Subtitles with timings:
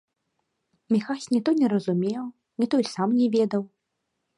[0.95, 2.23] Міхась не то не разумеў,
[2.63, 3.63] не то і сам не ведаў.